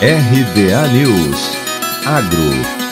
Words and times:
RBA 0.00 0.92
News. 0.92 1.56
Agro 2.04 2.85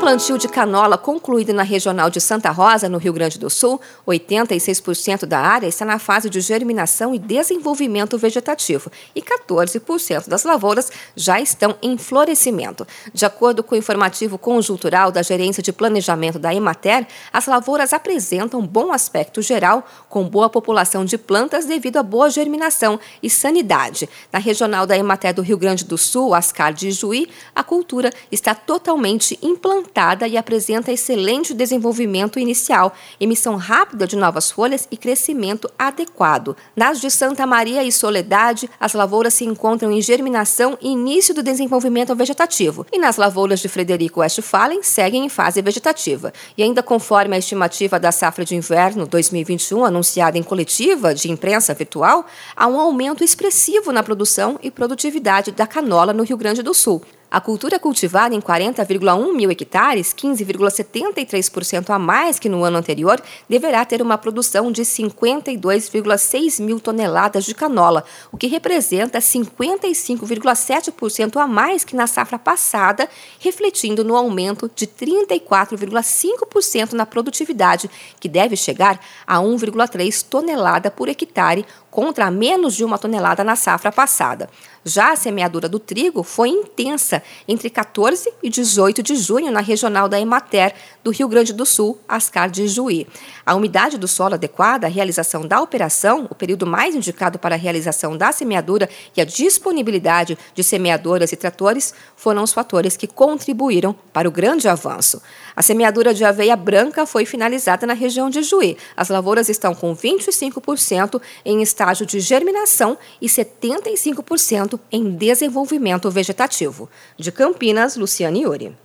plantio 0.00 0.38
de 0.38 0.48
canola 0.48 0.96
concluído 0.96 1.52
na 1.52 1.62
regional 1.62 2.08
de 2.08 2.22
Santa 2.22 2.50
Rosa, 2.50 2.88
no 2.88 2.96
Rio 2.96 3.12
Grande 3.12 3.38
do 3.38 3.50
Sul, 3.50 3.78
86% 4.08 5.26
da 5.26 5.38
área 5.38 5.66
está 5.66 5.84
na 5.84 5.98
fase 5.98 6.30
de 6.30 6.40
germinação 6.40 7.14
e 7.14 7.18
desenvolvimento 7.18 8.16
vegetativo 8.16 8.90
e 9.14 9.20
14% 9.20 10.26
das 10.26 10.42
lavouras 10.44 10.90
já 11.14 11.38
estão 11.38 11.76
em 11.82 11.98
florescimento. 11.98 12.86
De 13.12 13.26
acordo 13.26 13.62
com 13.62 13.74
o 13.74 13.78
informativo 13.78 14.38
conjuntural 14.38 15.12
da 15.12 15.20
Gerência 15.20 15.62
de 15.62 15.70
Planejamento 15.70 16.38
da 16.38 16.54
Emater, 16.54 17.06
as 17.30 17.44
lavouras 17.44 17.92
apresentam 17.92 18.66
bom 18.66 18.92
aspecto 18.92 19.42
geral, 19.42 19.86
com 20.08 20.26
boa 20.26 20.48
população 20.48 21.04
de 21.04 21.18
plantas 21.18 21.66
devido 21.66 21.98
à 21.98 22.02
boa 22.02 22.30
germinação 22.30 22.98
e 23.22 23.28
sanidade. 23.28 24.08
Na 24.32 24.38
regional 24.38 24.86
da 24.86 24.96
Emater 24.96 25.34
do 25.34 25.42
Rio 25.42 25.58
Grande 25.58 25.84
do 25.84 25.98
Sul, 25.98 26.34
Ascar 26.34 26.72
de 26.72 26.90
Juí, 26.90 27.28
a 27.54 27.62
cultura 27.62 28.10
está 28.32 28.54
totalmente 28.54 29.38
implantada 29.42 29.89
e 30.28 30.36
apresenta 30.36 30.92
excelente 30.92 31.52
desenvolvimento 31.52 32.38
inicial, 32.38 32.94
emissão 33.18 33.56
rápida 33.56 34.06
de 34.06 34.16
novas 34.16 34.50
folhas 34.50 34.86
e 34.90 34.96
crescimento 34.96 35.70
adequado. 35.78 36.56
Nas 36.74 37.00
de 37.00 37.10
Santa 37.10 37.46
Maria 37.46 37.82
e 37.82 37.90
Soledade, 37.90 38.70
as 38.78 38.94
lavouras 38.94 39.34
se 39.34 39.44
encontram 39.44 39.90
em 39.90 40.00
germinação 40.00 40.78
e 40.80 40.88
início 40.88 41.34
do 41.34 41.42
desenvolvimento 41.42 42.14
vegetativo, 42.14 42.86
e 42.92 42.98
nas 42.98 43.16
lavouras 43.16 43.60
de 43.60 43.68
Frederico 43.68 44.20
Westphalen 44.20 44.82
seguem 44.82 45.24
em 45.24 45.28
fase 45.28 45.60
vegetativa. 45.60 46.32
E 46.56 46.62
ainda 46.62 46.82
conforme 46.82 47.34
a 47.36 47.38
estimativa 47.38 47.98
da 47.98 48.12
safra 48.12 48.44
de 48.44 48.54
inverno 48.54 49.06
2021 49.06 49.84
anunciada 49.84 50.38
em 50.38 50.42
coletiva 50.42 51.14
de 51.14 51.30
imprensa 51.30 51.74
virtual, 51.74 52.26
há 52.56 52.66
um 52.66 52.80
aumento 52.80 53.24
expressivo 53.24 53.92
na 53.92 54.02
produção 54.02 54.58
e 54.62 54.70
produtividade 54.70 55.52
da 55.52 55.66
canola 55.66 56.12
no 56.12 56.22
Rio 56.22 56.36
Grande 56.36 56.62
do 56.62 56.72
Sul. 56.72 57.02
A 57.32 57.40
cultura 57.40 57.78
cultivada 57.78 58.34
em 58.34 58.40
40,1 58.40 59.32
mil 59.32 59.52
hectares, 59.52 60.12
15,73% 60.12 61.90
a 61.90 61.98
mais 61.98 62.40
que 62.40 62.48
no 62.48 62.64
ano 62.64 62.78
anterior, 62.78 63.22
deverá 63.48 63.84
ter 63.84 64.02
uma 64.02 64.18
produção 64.18 64.72
de 64.72 64.82
52,6 64.82 66.60
mil 66.60 66.80
toneladas 66.80 67.44
de 67.44 67.54
canola, 67.54 68.02
o 68.32 68.36
que 68.36 68.48
representa 68.48 69.20
55,7% 69.20 71.36
a 71.36 71.46
mais 71.46 71.84
que 71.84 71.94
na 71.94 72.08
safra 72.08 72.36
passada, 72.36 73.08
refletindo 73.38 74.02
no 74.02 74.16
aumento 74.16 74.68
de 74.74 74.88
34,5% 74.88 76.94
na 76.94 77.06
produtividade, 77.06 77.88
que 78.18 78.28
deve 78.28 78.56
chegar 78.56 78.98
a 79.24 79.36
1,3 79.36 80.26
tonelada 80.28 80.90
por 80.90 81.08
hectare, 81.08 81.64
contra 81.90 82.30
menos 82.30 82.74
de 82.74 82.84
uma 82.84 82.98
tonelada 82.98 83.42
na 83.42 83.56
safra 83.56 83.90
passada. 83.90 84.48
Já 84.84 85.12
a 85.12 85.16
semeadura 85.16 85.68
do 85.68 85.78
trigo 85.78 86.22
foi 86.22 86.48
intensa 86.48 87.22
entre 87.46 87.68
14 87.68 88.32
e 88.42 88.48
18 88.48 89.02
de 89.02 89.14
junho 89.14 89.52
na 89.52 89.60
regional 89.60 90.08
da 90.08 90.18
Emater, 90.18 90.74
do 91.04 91.10
Rio 91.10 91.28
Grande 91.28 91.52
do 91.52 91.66
Sul, 91.66 91.98
Ascar 92.08 92.48
de 92.48 92.66
Juí. 92.66 93.06
A 93.44 93.54
umidade 93.54 93.98
do 93.98 94.08
solo 94.08 94.34
adequada 94.34 94.86
à 94.86 94.90
realização 94.90 95.46
da 95.46 95.60
operação, 95.60 96.26
o 96.30 96.34
período 96.34 96.66
mais 96.66 96.94
indicado 96.94 97.38
para 97.38 97.56
a 97.56 97.58
realização 97.58 98.16
da 98.16 98.32
semeadura 98.32 98.88
e 99.14 99.20
a 99.20 99.24
disponibilidade 99.24 100.38
de 100.54 100.64
semeadoras 100.64 101.30
e 101.32 101.36
tratores 101.36 101.92
foram 102.16 102.42
os 102.42 102.52
fatores 102.52 102.96
que 102.96 103.06
contribuíram 103.06 103.94
para 104.12 104.28
o 104.28 104.32
grande 104.32 104.66
avanço. 104.66 105.20
A 105.54 105.62
semeadura 105.62 106.14
de 106.14 106.24
aveia 106.24 106.56
branca 106.56 107.04
foi 107.04 107.26
finalizada 107.26 107.86
na 107.86 107.92
região 107.92 108.30
de 108.30 108.42
Juí. 108.42 108.78
As 108.96 109.10
lavouras 109.10 109.50
estão 109.50 109.74
com 109.74 109.94
25% 109.94 111.20
em 111.44 111.60
estágio 111.80 112.04
de 112.04 112.20
germinação 112.20 112.98
e 113.22 113.26
75% 113.26 114.78
em 114.92 115.10
desenvolvimento 115.10 116.10
vegetativo. 116.10 116.90
De 117.16 117.32
Campinas, 117.32 117.96
Luciane 117.96 118.42
Iuri. 118.42 118.76